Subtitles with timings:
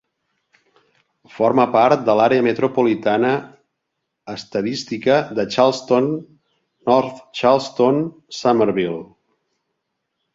[1.33, 3.33] Forma part de l'àrea metropolitana
[4.35, 9.03] estadística de Charleston-North Charleston-Summerville.